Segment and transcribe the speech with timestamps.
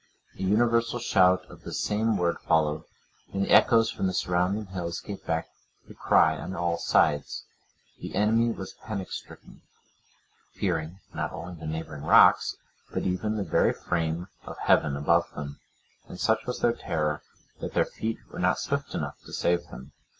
[0.35, 2.85] A universal shout of the same word followed,
[3.31, 5.49] and the echoes from the surrounding hills gave back
[5.87, 7.45] the cry on all sides,
[8.01, 9.61] the enemy was panic stricken,
[10.55, 12.55] fearing, not only the neighbouring rocks,
[12.91, 15.59] but even the very frame of heaven above them;
[16.07, 17.21] and such was their terror,
[17.59, 19.91] that their feet were not swift enough to save them.